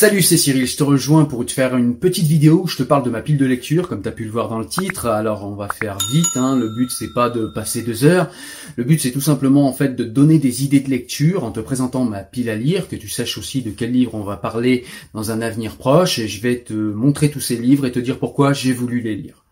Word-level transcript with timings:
Salut, 0.00 0.22
c'est 0.22 0.38
Cyril, 0.38 0.66
je 0.66 0.78
te 0.78 0.82
rejoins 0.82 1.26
pour 1.26 1.44
te 1.44 1.52
faire 1.52 1.76
une 1.76 1.94
petite 1.94 2.26
vidéo 2.26 2.62
où 2.64 2.66
je 2.66 2.78
te 2.78 2.82
parle 2.82 3.02
de 3.02 3.10
ma 3.10 3.20
pile 3.20 3.36
de 3.36 3.44
lecture, 3.44 3.86
comme 3.86 4.00
tu 4.00 4.08
as 4.08 4.12
pu 4.12 4.24
le 4.24 4.30
voir 4.30 4.48
dans 4.48 4.58
le 4.58 4.64
titre. 4.64 5.04
Alors 5.04 5.46
on 5.46 5.54
va 5.54 5.68
faire 5.68 5.98
vite, 6.10 6.38
hein. 6.38 6.56
le 6.56 6.70
but 6.70 6.90
c'est 6.90 7.12
pas 7.12 7.28
de 7.28 7.44
passer 7.44 7.82
deux 7.82 8.06
heures, 8.06 8.30
le 8.76 8.84
but 8.84 8.98
c'est 8.98 9.10
tout 9.10 9.20
simplement 9.20 9.68
en 9.68 9.74
fait 9.74 9.94
de 9.96 10.04
donner 10.04 10.38
des 10.38 10.64
idées 10.64 10.80
de 10.80 10.88
lecture 10.88 11.44
en 11.44 11.50
te 11.50 11.60
présentant 11.60 12.06
ma 12.06 12.22
pile 12.22 12.48
à 12.48 12.56
lire, 12.56 12.88
que 12.88 12.96
tu 12.96 13.10
saches 13.10 13.36
aussi 13.36 13.60
de 13.60 13.72
quel 13.72 13.92
livre 13.92 14.14
on 14.14 14.22
va 14.22 14.38
parler 14.38 14.86
dans 15.12 15.32
un 15.32 15.42
avenir 15.42 15.76
proche, 15.76 16.18
et 16.18 16.28
je 16.28 16.40
vais 16.40 16.60
te 16.60 16.72
montrer 16.72 17.30
tous 17.30 17.40
ces 17.40 17.56
livres 17.56 17.84
et 17.84 17.92
te 17.92 17.98
dire 17.98 18.18
pourquoi 18.18 18.54
j'ai 18.54 18.72
voulu 18.72 19.02
les 19.02 19.16
lire. 19.16 19.44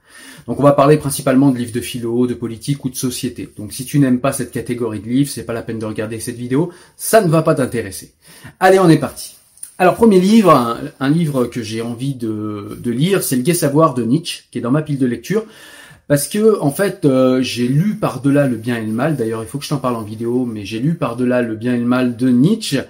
Donc 0.47 0.59
on 0.61 0.63
va 0.63 0.73
parler 0.73 0.97
principalement 0.97 1.51
de 1.51 1.59
livres 1.59 1.73
de 1.73 1.83
philo, 1.83 2.27
de 2.27 2.33
politique 2.33 2.87
ou 2.87 2.89
de 2.89 2.97
société. 2.97 3.51
Donc 3.59 3.75
si 3.75 3.85
tu 3.85 3.99
n'aimes 3.99 4.21
pas 4.21 4.33
cette 4.33 4.53
catégorie 4.53 5.01
de 5.01 5.09
livres, 5.09 5.31
c'est 5.31 5.45
pas 5.45 5.53
la 5.53 5.61
peine 5.61 5.79
de 5.79 5.85
regarder 5.85 6.21
cette 6.21 6.39
vidéo, 6.39 6.73
ça 6.97 7.21
ne 7.21 7.29
va 7.29 7.43
pas 7.43 7.55
t'intéresser. 7.55 8.15
Allez, 8.61 8.79
on 8.79 8.89
est 8.89 8.97
parti. 8.97 9.38
Alors, 9.81 9.95
premier 9.95 10.19
livre, 10.19 10.77
un, 10.99 11.09
livre 11.09 11.45
que 11.45 11.63
j'ai 11.63 11.83
envie 11.83 12.15
de, 12.15 12.81
lire, 12.85 13.23
c'est 13.23 13.37
Le 13.37 13.43
Gai 13.43 13.55
Savoir 13.55 13.95
de 13.95 14.03
Nietzsche, 14.03 14.43
qui 14.51 14.59
est 14.59 14.61
dans 14.61 14.73
ma 14.73 14.83
pile 14.83 14.99
de 14.99 15.07
lecture. 15.07 15.45
Parce 16.09 16.27
que, 16.27 16.61
en 16.61 16.73
fait, 16.73 17.05
euh, 17.05 17.43
j'ai 17.43 17.69
lu 17.69 17.95
par-delà 17.95 18.49
le 18.49 18.57
bien 18.57 18.77
et 18.77 18.85
le 18.85 18.91
mal. 18.91 19.15
D'ailleurs, 19.15 19.43
il 19.45 19.47
faut 19.47 19.59
que 19.59 19.65
je 19.65 19.69
t'en 19.69 19.77
parle 19.77 19.95
en 19.95 20.03
vidéo, 20.03 20.47
mais 20.47 20.65
j'ai 20.65 20.81
lu 20.81 20.95
par-delà 20.95 21.43
le 21.43 21.55
bien 21.55 21.75
et 21.75 21.79
le 21.79 21.85
mal 21.85 22.17
de 22.17 22.29
Nietzsche, 22.29 22.81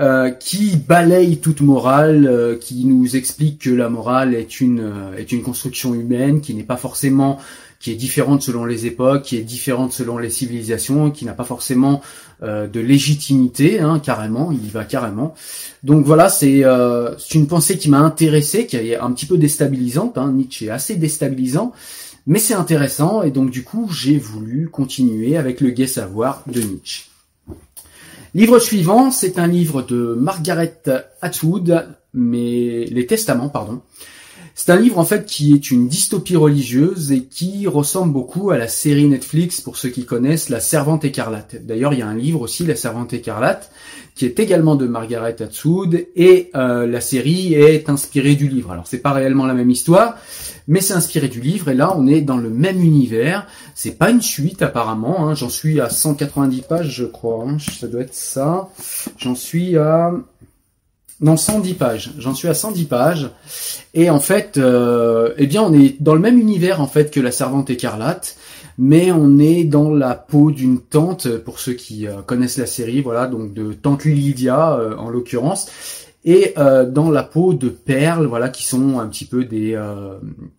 euh, 0.00 0.30
qui 0.30 0.76
balaye 0.76 1.36
toute 1.36 1.60
morale, 1.60 2.26
euh, 2.26 2.56
qui 2.56 2.86
nous 2.86 3.14
explique 3.14 3.58
que 3.58 3.70
la 3.70 3.90
morale 3.90 4.34
est 4.34 4.60
une 4.60 4.90
est 5.18 5.32
une 5.32 5.42
construction 5.42 5.92
humaine, 5.92 6.40
qui 6.40 6.54
n'est 6.54 6.62
pas 6.62 6.76
forcément 6.78 7.40
qui 7.82 7.90
est 7.90 7.96
différente 7.96 8.42
selon 8.42 8.64
les 8.64 8.86
époques, 8.86 9.22
qui 9.22 9.36
est 9.36 9.42
différente 9.42 9.92
selon 9.92 10.16
les 10.16 10.30
civilisations, 10.30 11.10
qui 11.10 11.24
n'a 11.24 11.32
pas 11.32 11.42
forcément 11.42 12.00
euh, 12.44 12.68
de 12.68 12.78
légitimité, 12.78 13.80
hein, 13.80 13.98
carrément, 13.98 14.52
il 14.52 14.64
y 14.64 14.70
va 14.70 14.84
carrément. 14.84 15.34
Donc 15.82 16.06
voilà, 16.06 16.28
c'est 16.28 16.64
euh, 16.64 17.16
une 17.34 17.48
pensée 17.48 17.76
qui 17.78 17.90
m'a 17.90 17.98
intéressé, 17.98 18.66
qui 18.66 18.76
est 18.76 18.96
un 18.96 19.10
petit 19.10 19.26
peu 19.26 19.36
déstabilisante. 19.36 20.16
Hein, 20.16 20.30
Nietzsche 20.32 20.66
est 20.66 20.70
assez 20.70 20.94
déstabilisant, 20.94 21.72
mais 22.28 22.38
c'est 22.38 22.54
intéressant, 22.54 23.24
et 23.24 23.32
donc 23.32 23.50
du 23.50 23.64
coup, 23.64 23.90
j'ai 23.92 24.16
voulu 24.16 24.68
continuer 24.68 25.36
avec 25.36 25.60
le 25.60 25.70
gai 25.70 25.88
savoir 25.88 26.44
de 26.46 26.60
Nietzsche. 26.60 27.06
Livre 28.34 28.60
suivant, 28.60 29.10
c'est 29.10 29.40
un 29.40 29.48
livre 29.48 29.82
de 29.82 30.14
Margaret 30.14 30.82
Atwood, 31.20 31.88
mais 32.14 32.84
les 32.84 33.06
Testaments, 33.06 33.48
pardon. 33.48 33.82
C'est 34.54 34.70
un 34.70 34.76
livre 34.76 34.98
en 34.98 35.04
fait 35.04 35.24
qui 35.24 35.54
est 35.54 35.70
une 35.70 35.88
dystopie 35.88 36.36
religieuse 36.36 37.10
et 37.10 37.24
qui 37.24 37.66
ressemble 37.66 38.12
beaucoup 38.12 38.50
à 38.50 38.58
la 38.58 38.68
série 38.68 39.06
Netflix 39.06 39.62
pour 39.62 39.78
ceux 39.78 39.88
qui 39.88 40.04
connaissent 40.04 40.50
La 40.50 40.60
Servante 40.60 41.04
écarlate. 41.04 41.64
D'ailleurs, 41.64 41.94
il 41.94 42.00
y 42.00 42.02
a 42.02 42.06
un 42.06 42.16
livre 42.16 42.42
aussi, 42.42 42.66
La 42.66 42.76
Servante 42.76 43.14
écarlate, 43.14 43.70
qui 44.14 44.26
est 44.26 44.38
également 44.38 44.76
de 44.76 44.86
Margaret 44.86 45.40
Atwood 45.40 46.06
et 46.16 46.50
euh, 46.54 46.86
la 46.86 47.00
série 47.00 47.54
est 47.54 47.88
inspirée 47.88 48.34
du 48.34 48.46
livre. 48.46 48.72
Alors 48.72 48.86
c'est 48.86 48.98
pas 48.98 49.12
réellement 49.12 49.46
la 49.46 49.54
même 49.54 49.70
histoire, 49.70 50.18
mais 50.68 50.82
c'est 50.82 50.94
inspiré 50.94 51.28
du 51.28 51.40
livre 51.40 51.70
et 51.70 51.74
là 51.74 51.94
on 51.96 52.06
est 52.06 52.20
dans 52.20 52.36
le 52.36 52.50
même 52.50 52.82
univers. 52.82 53.46
C'est 53.74 53.96
pas 53.96 54.10
une 54.10 54.20
suite 54.20 54.60
apparemment. 54.60 55.28
Hein. 55.28 55.34
J'en 55.34 55.48
suis 55.48 55.80
à 55.80 55.88
190 55.88 56.60
pages, 56.62 56.90
je 56.90 57.04
crois. 57.06 57.46
Hein. 57.48 57.56
Ça 57.58 57.88
doit 57.88 58.02
être 58.02 58.14
ça. 58.14 58.68
J'en 59.16 59.34
suis 59.34 59.78
à 59.78 60.12
non, 61.22 61.36
110 61.36 61.74
pages. 61.74 62.10
J'en 62.18 62.34
suis 62.34 62.48
à 62.48 62.54
110 62.54 62.84
pages. 62.86 63.30
Et 63.94 64.10
en 64.10 64.18
fait, 64.18 64.58
euh, 64.58 65.32
eh 65.38 65.46
bien, 65.46 65.62
on 65.62 65.72
est 65.72 66.02
dans 66.02 66.14
le 66.14 66.20
même 66.20 66.38
univers 66.38 66.80
en 66.80 66.88
fait 66.88 67.12
que 67.12 67.20
la 67.20 67.30
Servante 67.30 67.70
écarlate, 67.70 68.36
mais 68.76 69.12
on 69.12 69.38
est 69.38 69.62
dans 69.62 69.94
la 69.94 70.16
peau 70.16 70.50
d'une 70.50 70.80
tante, 70.80 71.28
pour 71.38 71.60
ceux 71.60 71.74
qui 71.74 72.08
euh, 72.08 72.22
connaissent 72.22 72.58
la 72.58 72.66
série, 72.66 73.02
voilà, 73.02 73.28
donc 73.28 73.54
de 73.54 73.72
tante 73.72 74.04
Lydia 74.04 74.74
euh, 74.74 74.96
en 74.96 75.10
l'occurrence, 75.10 75.70
et 76.24 76.54
dans 76.56 77.10
la 77.10 77.24
peau 77.24 77.52
de 77.52 77.68
perles, 77.68 78.26
voilà, 78.26 78.48
qui 78.48 78.62
sont 78.62 79.00
un 79.00 79.08
petit 79.08 79.24
peu 79.24 79.44
des, 79.44 79.76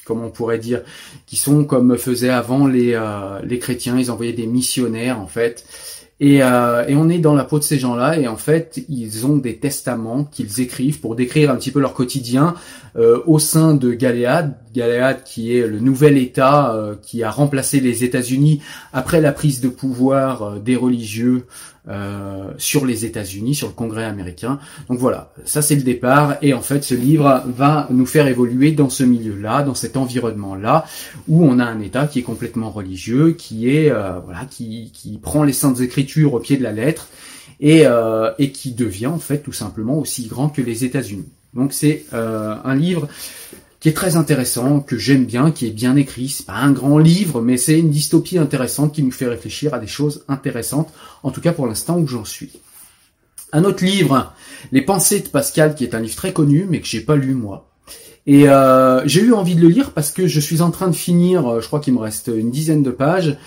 comment 0.03 0.25
on 0.25 0.29
pourrait 0.29 0.59
dire, 0.59 0.81
qui 1.25 1.37
sont 1.37 1.63
comme 1.63 1.97
faisaient 1.97 2.27
avant 2.27 2.67
les 2.67 2.99
les 3.45 3.59
chrétiens, 3.59 3.97
ils 3.97 4.11
envoyaient 4.11 4.33
des 4.33 4.45
missionnaires 4.45 5.21
en 5.21 5.27
fait. 5.27 5.63
Euh, 6.21 6.85
et, 6.87 6.95
on 6.95 7.09
est 7.09 7.17
dans 7.17 7.33
la 7.33 7.43
peau 7.43 7.59
de 7.59 7.63
ces 7.63 7.79
gens-là, 7.79 8.17
et 8.17 8.27
en 8.27 8.37
fait, 8.37 8.83
ils 8.87 9.25
ont 9.25 9.37
des 9.37 9.57
testaments 9.57 10.23
qu'ils 10.23 10.61
écrivent 10.61 10.99
pour 10.99 11.15
décrire 11.15 11.51
un 11.51 11.55
petit 11.55 11.71
peu 11.71 11.79
leur 11.79 11.93
quotidien 11.93 12.55
euh, 12.95 13.19
au 13.25 13.39
sein 13.39 13.73
de 13.73 13.93
Galéade. 13.93 14.55
Galéade 14.73 15.23
qui 15.23 15.57
est 15.57 15.67
le 15.67 15.79
nouvel 15.79 16.17
État 16.17 16.73
euh, 16.73 16.95
qui 17.01 17.23
a 17.23 17.31
remplacé 17.31 17.79
les 17.79 18.03
États-Unis 18.03 18.61
après 18.93 19.21
la 19.21 19.31
prise 19.31 19.59
de 19.59 19.69
pouvoir 19.69 20.59
des 20.59 20.75
religieux 20.75 21.45
euh, 21.89 22.53
sur 22.57 22.85
les 22.85 23.03
États-Unis, 23.03 23.55
sur 23.55 23.67
le 23.67 23.73
Congrès 23.73 24.05
américain. 24.05 24.57
Donc 24.87 24.99
voilà, 24.99 25.33
ça 25.43 25.61
c'est 25.61 25.75
le 25.75 25.81
départ. 25.81 26.37
Et 26.41 26.53
en 26.53 26.61
fait, 26.61 26.81
ce 26.83 26.95
livre 26.95 27.43
va 27.45 27.87
nous 27.89 28.05
faire 28.05 28.27
évoluer 28.27 28.71
dans 28.71 28.89
ce 28.89 29.03
milieu-là, 29.03 29.63
dans 29.63 29.75
cet 29.75 29.97
environnement-là, 29.97 30.85
où 31.27 31.45
on 31.45 31.59
a 31.59 31.65
un 31.65 31.81
État 31.81 32.07
qui 32.07 32.19
est 32.19 32.23
complètement 32.23 32.69
religieux, 32.69 33.33
qui 33.33 33.69
est 33.69 33.91
euh, 33.91 34.19
voilà, 34.23 34.45
qui, 34.45 34.91
qui 34.93 35.17
prend 35.17 35.43
les 35.43 35.51
saintes 35.51 35.81
écritures 35.81 36.33
au 36.33 36.39
pied 36.39 36.55
de 36.55 36.63
la 36.63 36.71
lettre 36.71 37.09
et, 37.59 37.85
euh, 37.85 38.31
et 38.39 38.51
qui 38.51 38.71
devient 38.71 39.07
en 39.07 39.19
fait 39.19 39.39
tout 39.39 39.51
simplement 39.51 39.99
aussi 39.99 40.27
grand 40.27 40.47
que 40.47 40.61
les 40.61 40.85
États-Unis. 40.85 41.27
Donc 41.53 41.73
c'est 41.73 42.05
un 42.13 42.73
livre 42.73 43.07
qui 43.83 43.89
est 43.89 43.93
très 43.93 44.15
intéressant, 44.15 44.79
que 44.79 44.97
j'aime 44.97 45.25
bien, 45.25 45.51
qui 45.51 45.67
est 45.67 45.71
bien 45.71 45.97
écrit. 45.97 46.29
C'est 46.29 46.45
pas 46.45 46.53
un 46.53 46.71
grand 46.71 46.99
livre, 46.99 47.41
mais 47.41 47.57
c'est 47.57 47.77
une 47.77 47.89
dystopie 47.89 48.37
intéressante 48.37 48.93
qui 48.93 49.03
nous 49.03 49.11
fait 49.11 49.27
réfléchir 49.27 49.73
à 49.73 49.79
des 49.79 49.87
choses 49.87 50.23
intéressantes, 50.29 50.93
en 51.21 51.31
tout 51.31 51.41
cas 51.41 51.51
pour 51.51 51.67
l'instant 51.67 51.99
où 51.99 52.07
j'en 52.07 52.23
suis. 52.23 52.61
Un 53.51 53.65
autre 53.65 53.83
livre, 53.83 54.33
Les 54.71 54.81
Pensées 54.81 55.19
de 55.19 55.27
Pascal, 55.27 55.75
qui 55.75 55.83
est 55.83 55.95
un 55.95 55.99
livre 55.99 56.15
très 56.15 56.31
connu, 56.31 56.65
mais 56.69 56.79
que 56.79 56.87
j'ai 56.87 57.01
pas 57.01 57.17
lu 57.17 57.33
moi. 57.33 57.72
Et 58.25 58.47
euh, 58.47 59.05
j'ai 59.05 59.21
eu 59.21 59.33
envie 59.33 59.55
de 59.55 59.61
le 59.61 59.67
lire 59.67 59.91
parce 59.91 60.11
que 60.11 60.27
je 60.27 60.39
suis 60.39 60.61
en 60.61 60.71
train 60.71 60.87
de 60.87 60.95
finir, 60.95 61.45
euh, 61.47 61.61
je 61.61 61.67
crois 61.67 61.79
qu'il 61.79 61.93
me 61.93 61.99
reste 61.99 62.31
une 62.33 62.51
dizaine 62.51 62.81
de 62.81 62.91
pages, 62.91 63.37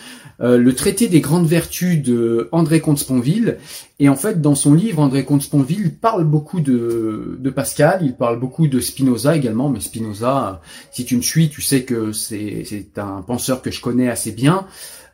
euh, 0.41 0.59
le 0.59 0.75
traité 0.75 1.09
des 1.09 1.21
grandes 1.21 1.47
vertus 1.47 2.03
de 2.03 2.49
André 2.53 2.81
Comte-Sponville. 2.81 3.57
Et 4.01 4.11
en 4.11 4.17
fait, 4.17 4.43
dans 4.43 4.55
son 4.55 4.75
livre, 4.75 5.01
André 5.01 5.25
Comte-Sponville 5.25 5.95
parle 5.95 6.25
beaucoup 6.25 6.61
de, 6.61 7.39
de, 7.41 7.51
Pascal, 7.51 8.01
il 8.03 8.15
parle 8.15 8.39
beaucoup 8.39 8.67
de 8.67 8.79
Spinoza 8.81 9.35
également, 9.35 9.71
mais 9.71 9.81
Spinoza, 9.81 10.61
si 10.91 11.07
tu 11.07 11.17
me 11.17 11.23
suis, 11.23 11.49
tu 11.49 11.63
sais 11.63 11.85
que 11.85 12.13
c'est 12.13 12.99
un 12.99 13.23
penseur 13.23 13.63
que 13.63 13.71
je 13.71 13.81
connais 13.81 14.11
assez 14.11 14.33
bien. 14.33 14.67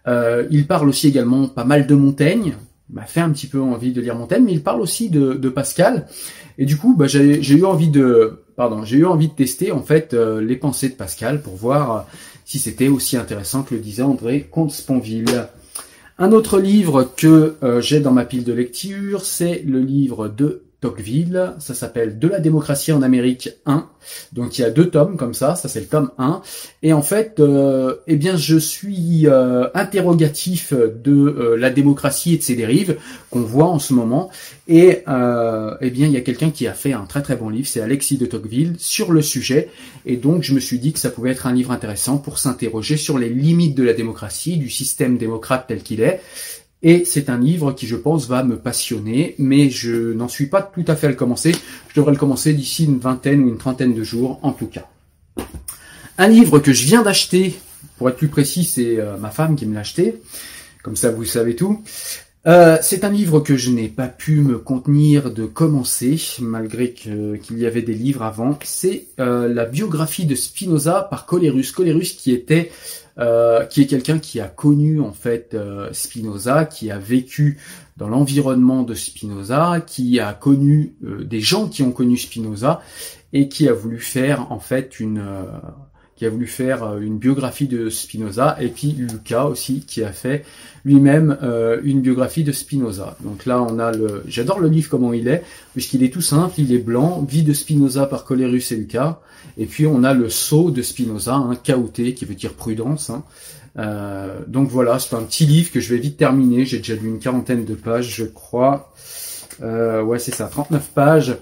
Euh, 0.09 0.49
il 0.50 0.67
parle 0.67 0.88
aussi 0.88 1.06
également 1.06 1.47
pas 1.47 1.64
mal 1.64 1.87
de 1.87 1.94
Montaigne, 1.94 2.55
m'a 2.91 3.06
fait 3.06 3.20
un 3.20 3.31
petit 3.31 3.47
peu 3.47 3.61
envie 3.61 3.93
de 3.93 4.00
lire 4.00 4.17
Montaigne, 4.17 4.43
mais 4.44 4.53
il 4.53 4.62
parle 4.62 4.81
aussi 4.81 5.09
de, 5.09 5.35
de 5.35 5.49
Pascal. 5.49 6.09
Et 6.59 6.67
du 6.67 6.76
coup, 6.76 6.97
bah, 6.97 7.06
j'ai 7.06 7.55
eu 7.55 7.64
envie 7.64 7.88
de, 7.88 8.42
pardon, 8.56 8.84
j'ai 8.84 8.99
eu 8.99 9.06
envie 9.06 9.28
de 9.28 9.34
tester 9.34 9.72
en 9.72 9.82
fait 9.82 10.14
euh, 10.14 10.40
les 10.40 10.56
pensées 10.56 10.88
de 10.88 10.94
Pascal 10.94 11.43
pour 11.43 11.56
voir 11.56 11.96
euh, 11.96 12.00
si 12.44 12.58
c'était 12.58 12.88
aussi 12.88 13.16
intéressant 13.16 13.62
que 13.62 13.75
le 13.75 13.81
disait 13.81 14.02
André 14.02 14.49
Comte-Sponville. 14.50 15.49
Un 16.19 16.32
autre 16.32 16.60
livre 16.60 17.10
que 17.16 17.56
euh, 17.62 17.81
j'ai 17.81 18.00
dans 18.00 18.12
ma 18.12 18.25
pile 18.25 18.44
de 18.44 18.52
lecture, 18.52 19.25
c'est 19.25 19.62
le 19.66 19.81
livre 19.81 20.28
de 20.28 20.62
Tocqueville. 20.82 21.55
Ça 21.61 21.73
s'appelle 21.73 22.19
De 22.19 22.29
la 22.29 22.40
démocratie 22.40 22.93
en 22.93 23.00
Amérique 23.00 23.49
1. 23.64 23.88
Donc 24.32 24.58
il 24.58 24.62
y 24.62 24.64
a 24.64 24.70
deux 24.70 24.90
tomes 24.90 25.17
comme 25.17 25.32
ça, 25.32 25.55
ça 25.55 25.69
c'est 25.69 25.81
le 25.81 25.87
tome 25.87 26.11
1. 26.19 26.43
Et 26.82 26.93
en 26.93 27.02
fait, 27.02 27.38
euh, 27.38 27.96
eh 28.06 28.17
bien 28.17 28.37
je 28.37 28.58
suis 28.58 29.26
euh, 29.26 29.69
interrogatif 29.75 30.75
de 30.75 31.12
euh, 31.12 31.56
la 31.56 31.70
démocratie 31.70 32.34
et 32.34 32.38
de 32.38 32.43
ses 32.43 32.56
dérives 32.56 32.96
qu'on 33.31 33.43
voit 33.43 33.69
en 33.69 33.79
ce 33.79 33.94
moment. 33.94 34.31
Et 34.69 35.05
eh 35.06 35.90
bien 35.90 36.06
il 36.06 36.12
y 36.12 36.17
a 36.17 36.20
quelqu'un 36.20 36.50
qui 36.50 36.67
a 36.67 36.73
fait 36.73 36.93
un 36.93 37.05
très 37.05 37.23
très 37.23 37.37
bon 37.37 37.49
livre, 37.49 37.69
c'est 37.69 37.81
Alexis 37.81 38.17
de 38.17 38.26
Tocqueville, 38.26 38.75
sur 38.78 39.12
le 39.12 39.23
sujet. 39.23 39.69
Et 40.05 40.17
donc 40.17 40.43
je 40.43 40.55
me 40.55 40.61
suis 40.61 40.78
dit 40.78 40.93
que 40.93 40.99
ça 40.99 41.11
pouvait 41.11 41.31
être 41.31 41.46
un 41.46 41.52
livre 41.52 41.70
intéressant 41.70 42.19
pour 42.19 42.38
s'interroger 42.38 42.96
sur 42.96 43.19
les 43.19 43.28
limites 43.28 43.76
de 43.76 43.85
la 43.85 43.93
démocratie, 43.93 44.56
du 44.56 44.70
système 44.70 45.17
démocrate 45.17 45.67
tel 45.69 45.82
qu'il 45.82 46.00
est 46.00 46.20
et 46.82 47.05
c'est 47.05 47.31
un 47.31 47.38
livre 47.38 47.73
qui, 47.73 47.87
je 47.87 47.96
pense, 47.96 48.26
va 48.26 48.43
me 48.43 48.56
passionner, 48.56 49.34
mais 49.38 49.70
je 49.70 50.12
n'en 50.12 50.29
suis 50.29 50.46
pas 50.46 50.62
tout 50.62 50.84
à 50.88 50.96
fait 50.96 51.06
à 51.06 51.11
le 51.11 51.17
commencer. 51.17 51.52
Je 51.88 51.94
devrais 51.94 52.12
le 52.12 52.19
commencer 52.19 52.52
d'ici 52.52 52.84
une 52.84 52.99
vingtaine 52.99 53.44
ou 53.44 53.49
une 53.49 53.58
trentaine 53.58 53.94
de 53.94 54.02
jours, 54.02 54.40
en 54.43 54.52
tout 54.52 54.67
cas. 54.67 54.88
Un 56.19 56.29
livre 56.29 56.58
que 56.58 56.73
je 56.73 56.84
viens 56.84 57.02
d'acheter, 57.02 57.55
pour 57.99 58.08
être 58.08 58.17
plus 58.17 58.29
précis, 58.29 58.64
c'est 58.64 58.99
euh, 58.99 59.17
ma 59.17 59.31
femme 59.31 59.55
qui 59.55 59.67
me 59.67 59.75
l'a 59.75 59.81
acheté. 59.81 60.20
Comme 60.82 60.96
ça, 60.96 61.11
vous 61.11 61.25
savez 61.25 61.55
tout. 61.55 61.82
Euh, 62.44 62.76
c'est 62.82 63.05
un 63.05 63.11
livre 63.11 63.38
que 63.38 63.56
je 63.56 63.70
n'ai 63.70 63.87
pas 63.87 64.08
pu 64.08 64.40
me 64.40 64.58
contenir 64.58 65.31
de 65.31 65.46
commencer, 65.46 66.20
malgré 66.40 66.93
qu'il 66.93 67.38
y 67.50 67.67
avait 67.67 67.82
des 67.82 67.94
livres 67.94 68.23
avant. 68.23 68.58
C'est 68.64 69.06
euh, 69.20 69.46
la 69.46 69.64
biographie 69.64 70.26
de 70.26 70.35
Spinoza 70.35 71.06
par 71.08 71.26
Colerus. 71.26 71.70
Colerus 71.70 72.14
qui 72.14 72.32
était 72.32 72.73
euh, 73.19 73.67
qui 73.67 73.82
est 73.82 73.87
quelqu'un 73.87 74.19
qui 74.19 74.41
a 74.41 74.49
connu 74.49 75.00
en 75.00 75.12
fait 75.12 75.53
euh, 75.53 75.93
Spinoza, 75.93 76.64
qui 76.64 76.91
a 76.91 76.99
vécu 76.99 77.59
dans 77.99 78.09
l'environnement 78.09 78.85
de 78.85 78.94
Spinoza, 78.94 79.82
qui 79.87 80.19
a 80.19 80.32
connu 80.32 80.94
euh, 81.05 81.23
des 81.23 81.41
gens 81.41 81.69
qui 81.69 81.82
ont 81.82 81.93
connu 81.93 82.17
Spinoza 82.17 82.81
et 83.35 83.49
qui 83.49 83.69
a 83.69 83.75
voulu 83.75 83.99
faire 83.99 84.50
en 84.50 84.61
fait 84.61 84.99
une 84.99 85.23
qui 86.23 86.27
a 86.27 86.31
voulu 86.31 86.47
faire 86.47 86.99
une 87.01 87.19
biographie 87.19 87.67
de 87.67 87.91
Spinoza 87.91 88.57
et 88.61 88.69
puis 88.69 88.93
Lucas 88.93 89.47
aussi 89.47 89.81
qui 89.81 90.05
a 90.05 90.13
fait 90.13 90.45
lui-même 90.85 91.37
une 91.83 92.01
biographie 92.01 92.45
de 92.45 92.53
Spinoza. 92.53 93.17
Donc 93.25 93.45
là 93.45 93.61
on 93.61 93.81
a 93.81 93.91
le 93.91 94.23
j'adore 94.29 94.61
le 94.61 94.69
livre 94.69 94.89
comment 94.89 95.13
il 95.13 95.27
est 95.27 95.43
puisqu'il 95.73 96.05
est 96.05 96.13
tout 96.13 96.21
simple, 96.21 96.55
il 96.59 96.73
est 96.73 96.79
blanc, 96.79 97.27
vie 97.29 97.43
de 97.43 97.53
Spinoza 97.53 98.07
par 98.07 98.25
Colerus 98.25 98.71
et 98.71 98.77
Lucas 98.77 99.19
et 99.59 99.67
puis 99.67 99.87
on 99.87 100.05
a 100.05 100.15
le 100.15 100.31
sceau 100.31 100.71
de 100.71 100.83
Spinoza, 100.83 101.35
un 101.35 101.51
hein, 101.53 101.57
qui 101.57 102.25
veut 102.25 102.35
dire 102.35 102.55
prudence. 102.55 103.11
Hein. 103.11 103.23
Euh, 103.79 104.41
donc 104.47 104.69
voilà, 104.69 104.99
c'est 104.99 105.15
un 105.15 105.23
petit 105.23 105.47
livre 105.47 105.71
que 105.71 105.81
je 105.81 105.93
vais 105.95 106.01
vite 106.01 106.17
terminer. 106.17 106.65
J'ai 106.65 106.79
déjà 106.79 106.95
lu 106.95 107.09
une 107.09 107.19
quarantaine 107.19 107.65
de 107.65 107.75
pages, 107.75 108.15
je 108.15 108.25
crois. 108.25 108.93
Euh, 109.63 110.03
ouais, 110.03 110.19
c'est 110.19 110.35
ça, 110.35 110.47
39 110.47 110.91
pages. 110.95 111.37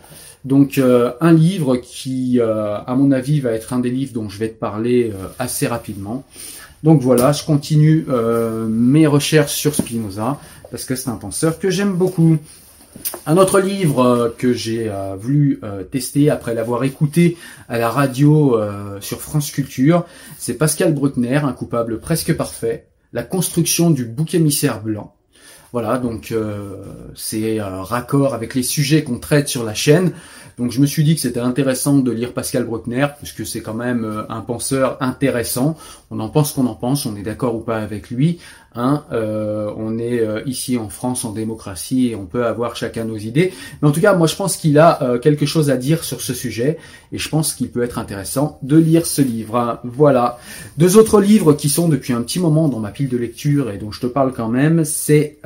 Donc 0.44 0.78
euh, 0.78 1.12
un 1.20 1.32
livre 1.32 1.76
qui, 1.76 2.40
à 2.40 2.94
mon 2.96 3.12
avis, 3.12 3.40
va 3.40 3.52
être 3.52 3.72
un 3.72 3.80
des 3.80 3.90
livres 3.90 4.12
dont 4.12 4.28
je 4.28 4.38
vais 4.38 4.48
te 4.48 4.58
parler 4.58 5.12
assez 5.38 5.66
rapidement. 5.66 6.24
Donc 6.82 7.02
voilà, 7.02 7.32
je 7.32 7.44
continue 7.44 8.06
mes 8.68 9.06
recherches 9.06 9.54
sur 9.54 9.74
Spinoza 9.74 10.38
parce 10.70 10.84
que 10.84 10.96
c'est 10.96 11.10
un 11.10 11.16
penseur 11.16 11.58
que 11.58 11.68
j'aime 11.68 11.94
beaucoup. 11.94 12.38
Un 13.26 13.36
autre 13.36 13.60
livre 13.60 14.04
euh, 14.04 14.28
que 14.36 14.52
j'ai 14.52 14.88
euh, 14.88 15.14
voulu 15.16 15.60
euh, 15.62 15.84
tester 15.84 16.30
après 16.30 16.54
l'avoir 16.54 16.84
écouté 16.84 17.36
à 17.68 17.78
la 17.78 17.90
radio 17.90 18.58
sur 19.00 19.20
France 19.20 19.50
Culture, 19.50 20.04
c'est 20.38 20.54
Pascal 20.54 20.94
Bruckner, 20.94 21.36
un 21.36 21.52
coupable 21.52 22.00
presque 22.00 22.34
parfait, 22.34 22.88
la 23.12 23.22
construction 23.22 23.90
du 23.90 24.04
bouc 24.04 24.34
émissaire 24.34 24.82
blanc. 24.82 25.14
Voilà, 25.72 25.98
donc 25.98 26.34
c'est 27.14 27.60
raccord 27.60 28.34
avec 28.34 28.54
les 28.54 28.62
sujets 28.62 29.04
qu'on 29.04 29.18
traite 29.18 29.48
sur 29.48 29.64
la 29.64 29.74
chaîne. 29.74 30.12
Donc 30.58 30.72
je 30.72 30.80
me 30.80 30.86
suis 30.86 31.04
dit 31.04 31.14
que 31.14 31.20
c'était 31.20 31.40
intéressant 31.40 31.98
de 31.98 32.10
lire 32.10 32.32
Pascal 32.34 32.64
Bruckner, 32.64 33.06
puisque 33.18 33.46
c'est 33.46 33.62
quand 33.62 33.74
même 33.74 34.26
un 34.28 34.40
penseur 34.40 34.98
intéressant. 35.00 35.76
On 36.10 36.20
en 36.20 36.28
pense 36.28 36.52
qu'on 36.52 36.66
en 36.66 36.74
pense, 36.74 37.06
on 37.06 37.16
est 37.16 37.22
d'accord 37.22 37.54
ou 37.54 37.60
pas 37.60 37.78
avec 37.78 38.10
lui. 38.10 38.40
Hein, 38.76 39.02
euh, 39.10 39.72
on 39.76 39.98
est 39.98 40.20
euh, 40.20 40.42
ici 40.46 40.76
en 40.76 40.88
France 40.88 41.24
en 41.24 41.32
démocratie 41.32 42.10
et 42.10 42.14
on 42.14 42.26
peut 42.26 42.46
avoir 42.46 42.76
chacun 42.76 43.04
nos 43.04 43.16
idées. 43.16 43.52
Mais 43.82 43.88
en 43.88 43.90
tout 43.90 44.00
cas, 44.00 44.14
moi 44.14 44.28
je 44.28 44.36
pense 44.36 44.56
qu'il 44.56 44.78
a 44.78 45.02
euh, 45.02 45.18
quelque 45.18 45.44
chose 45.44 45.70
à 45.70 45.76
dire 45.76 46.04
sur 46.04 46.20
ce 46.20 46.34
sujet 46.34 46.78
et 47.10 47.18
je 47.18 47.28
pense 47.28 47.52
qu'il 47.52 47.68
peut 47.70 47.82
être 47.82 47.98
intéressant 47.98 48.60
de 48.62 48.76
lire 48.76 49.06
ce 49.06 49.22
livre. 49.22 49.56
Hein. 49.56 49.80
Voilà. 49.82 50.38
Deux 50.78 50.96
autres 50.98 51.20
livres 51.20 51.52
qui 51.52 51.68
sont 51.68 51.88
depuis 51.88 52.12
un 52.12 52.22
petit 52.22 52.38
moment 52.38 52.68
dans 52.68 52.78
ma 52.78 52.90
pile 52.90 53.08
de 53.08 53.16
lecture 53.16 53.70
et 53.72 53.78
dont 53.78 53.90
je 53.90 54.00
te 54.00 54.06
parle 54.06 54.32
quand 54.32 54.48
même, 54.48 54.84
c'est 54.84 55.38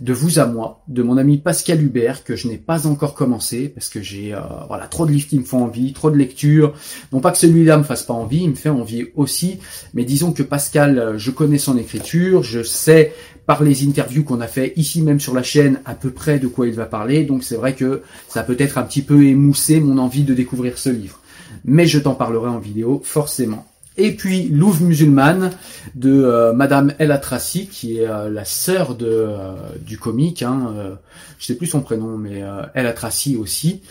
De 0.00 0.12
vous 0.12 0.38
à 0.38 0.46
moi, 0.46 0.82
de 0.86 1.02
mon 1.02 1.16
ami 1.16 1.38
Pascal 1.38 1.82
Hubert, 1.82 2.22
que 2.22 2.36
je 2.36 2.46
n'ai 2.46 2.58
pas 2.58 2.86
encore 2.86 3.14
commencé 3.14 3.68
parce 3.68 3.88
que 3.88 4.00
j'ai 4.00 4.36
voilà 4.68 4.86
trop 4.86 5.06
de 5.06 5.10
livres 5.10 5.26
qui 5.26 5.38
me 5.38 5.44
font 5.44 5.64
envie, 5.64 5.92
trop 5.92 6.10
de 6.10 6.16
lectures. 6.16 6.74
Non 7.12 7.20
pas 7.20 7.32
que 7.32 7.38
celui-là 7.38 7.78
me 7.78 7.82
fasse 7.82 8.04
pas 8.04 8.14
envie, 8.14 8.42
il 8.42 8.50
me 8.50 8.54
fait 8.54 8.68
envie 8.68 9.06
aussi, 9.16 9.58
mais 9.94 10.04
disons 10.04 10.32
que 10.32 10.44
Pascal, 10.44 11.14
je 11.16 11.30
connais 11.32 11.58
son 11.58 11.76
écriture 11.76 12.35
je 12.42 12.62
sais 12.62 13.12
par 13.46 13.62
les 13.62 13.86
interviews 13.86 14.24
qu'on 14.24 14.40
a 14.40 14.48
fait 14.48 14.72
ici 14.76 15.02
même 15.02 15.20
sur 15.20 15.34
la 15.34 15.42
chaîne 15.42 15.80
à 15.84 15.94
peu 15.94 16.10
près 16.10 16.38
de 16.38 16.48
quoi 16.48 16.66
il 16.66 16.74
va 16.74 16.84
parler. 16.84 17.24
Donc 17.24 17.44
c'est 17.44 17.56
vrai 17.56 17.74
que 17.74 18.02
ça 18.28 18.42
peut 18.42 18.56
être 18.58 18.78
un 18.78 18.82
petit 18.82 19.02
peu 19.02 19.24
émoussé 19.24 19.80
mon 19.80 19.98
envie 19.98 20.24
de 20.24 20.34
découvrir 20.34 20.78
ce 20.78 20.90
livre. 20.90 21.20
Mais 21.64 21.86
je 21.86 21.98
t'en 21.98 22.14
parlerai 22.14 22.48
en 22.48 22.58
vidéo 22.58 23.00
forcément. 23.04 23.66
Et 23.98 24.12
puis 24.12 24.48
Louvre 24.48 24.82
musulmane 24.82 25.52
de 25.94 26.10
euh, 26.10 26.52
Madame 26.52 26.92
El 26.98 27.12
Atrassi, 27.12 27.66
qui 27.66 27.98
est 27.98 28.08
euh, 28.08 28.28
la 28.28 28.44
sœur 28.44 28.94
de 28.94 29.06
euh, 29.08 29.54
du 29.80 29.98
comique. 29.98 30.42
Hein, 30.42 30.98
je 31.38 31.46
sais 31.46 31.54
plus 31.54 31.66
son 31.66 31.80
prénom, 31.80 32.18
mais 32.18 32.42
El 32.74 32.86
Atrassi 32.86 33.36
aussi, 33.36 33.82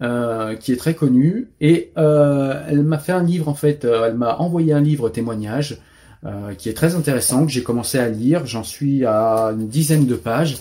qui 0.00 0.72
est 0.72 0.78
très 0.78 0.94
connue. 0.94 1.48
Et 1.60 1.92
elle 1.96 2.82
m'a 2.82 2.98
fait 2.98 3.12
un 3.12 3.22
livre 3.22 3.48
en 3.48 3.54
fait. 3.54 3.84
elle 3.84 4.14
m'a 4.14 4.36
envoyé 4.36 4.72
un 4.72 4.80
livre 4.80 5.08
témoignage 5.08 5.78
euh, 6.26 6.52
qui 6.52 6.68
est 6.68 6.74
très 6.74 6.96
intéressant, 6.96 7.46
que 7.46 7.50
j'ai 7.50 7.62
commencé 7.62 7.98
à 7.98 8.10
lire. 8.10 8.44
J'en 8.44 8.62
suis 8.62 9.06
à 9.06 9.54
une 9.58 9.68
dizaine 9.68 10.04
de 10.04 10.16
pages. 10.16 10.58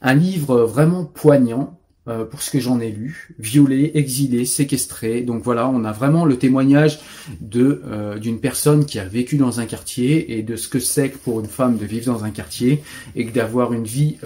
Un 0.00 0.14
livre 0.14 0.62
vraiment 0.62 1.04
poignant 1.04 1.78
euh, 2.08 2.24
pour 2.24 2.40
ce 2.40 2.50
que 2.50 2.60
j'en 2.60 2.80
ai 2.80 2.90
lu. 2.90 3.34
Violé, 3.38 3.90
exilé, 3.92 4.46
séquestré. 4.46 5.20
Donc 5.20 5.42
voilà, 5.42 5.68
on 5.68 5.84
a 5.84 5.92
vraiment 5.92 6.24
le 6.24 6.38
témoignage 6.38 7.00
de 7.42 7.82
euh, 7.86 8.18
d'une 8.18 8.40
personne 8.40 8.86
qui 8.86 8.98
a 8.98 9.04
vécu 9.04 9.36
dans 9.36 9.60
un 9.60 9.66
quartier 9.66 10.38
et 10.38 10.42
de 10.42 10.56
ce 10.56 10.66
que 10.66 10.78
c'est 10.78 11.10
que 11.10 11.18
pour 11.18 11.40
une 11.40 11.46
femme 11.46 11.76
de 11.76 11.84
vivre 11.84 12.06
dans 12.06 12.24
un 12.24 12.30
quartier 12.30 12.82
et 13.16 13.24
d'avoir 13.24 13.74
une 13.74 13.84
vie, 13.84 14.16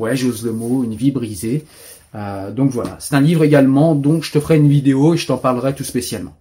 ouais, 0.00 0.16
j'ose 0.16 0.44
le 0.44 0.52
mot, 0.52 0.82
une 0.82 0.96
vie 0.96 1.12
brisée. 1.12 1.64
donc 2.56 2.70
voilà, 2.72 2.96
c'est 2.98 3.14
un 3.14 3.20
livre 3.20 3.44
également 3.44 3.94
dont 3.94 4.20
je 4.20 4.32
te 4.32 4.40
ferai 4.40 4.56
une 4.56 4.68
vidéo 4.68 5.14
et 5.14 5.16
je 5.16 5.28
t'en 5.28 5.38
parlerai 5.38 5.76
tout 5.76 5.84
spécialement. 5.84 6.34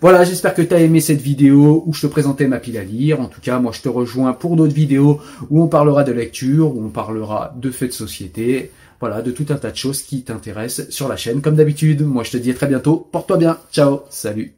Voilà, 0.00 0.24
j'espère 0.24 0.54
que 0.54 0.62
tu 0.62 0.74
as 0.74 0.80
aimé 0.80 1.00
cette 1.00 1.20
vidéo 1.20 1.82
où 1.86 1.92
je 1.92 2.02
te 2.02 2.06
présentais 2.06 2.46
ma 2.46 2.58
pile 2.58 2.78
à 2.78 2.84
lire. 2.84 3.20
En 3.20 3.26
tout 3.26 3.40
cas, 3.40 3.58
moi 3.58 3.72
je 3.72 3.80
te 3.80 3.88
rejoins 3.88 4.32
pour 4.32 4.56
d'autres 4.56 4.74
vidéos 4.74 5.20
où 5.50 5.62
on 5.62 5.68
parlera 5.68 6.04
de 6.04 6.12
lecture, 6.12 6.76
où 6.76 6.84
on 6.84 6.90
parlera 6.90 7.54
de 7.56 7.70
faits 7.70 7.90
de 7.90 7.94
société, 7.94 8.70
voilà, 9.00 9.22
de 9.22 9.30
tout 9.30 9.46
un 9.50 9.56
tas 9.56 9.70
de 9.70 9.76
choses 9.76 10.02
qui 10.02 10.22
t'intéressent 10.22 10.90
sur 10.90 11.08
la 11.08 11.16
chaîne 11.16 11.40
comme 11.40 11.56
d'habitude. 11.56 12.02
Moi 12.02 12.24
je 12.24 12.32
te 12.32 12.36
dis 12.36 12.50
à 12.50 12.54
très 12.54 12.66
bientôt, 12.66 13.08
porte-toi 13.10 13.38
bien, 13.38 13.58
ciao, 13.72 14.02
salut 14.10 14.57